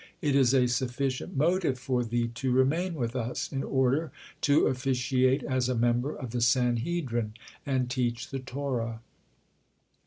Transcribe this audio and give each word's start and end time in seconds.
It 0.19 0.35
is 0.35 0.51
a 0.55 0.67
sufficient 0.67 1.37
motive 1.37 1.77
for 1.77 2.03
thee 2.03 2.29
to 2.29 2.51
remain 2.51 2.95
with 2.95 3.15
us, 3.15 3.51
in 3.51 3.61
order 3.63 4.11
to 4.41 4.65
officiate 4.65 5.43
as 5.43 5.69
a 5.69 5.75
member 5.75 6.15
of 6.15 6.31
the 6.31 6.41
Sanhedrin, 6.41 7.33
and 7.67 7.87
teach 7.87 8.31
the 8.31 8.39
Torah. 8.39 9.01